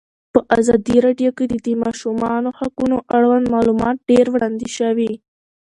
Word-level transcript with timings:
په 0.33 0.39
ازادي 0.57 0.95
راډیو 1.05 1.31
کې 1.37 1.45
د 1.51 1.53
د 1.65 1.67
ماشومانو 1.83 2.49
حقونه 2.59 2.97
اړوند 3.15 3.45
معلومات 3.55 3.95
ډېر 4.09 4.25
وړاندې 4.33 4.67
شوي. 4.77 5.11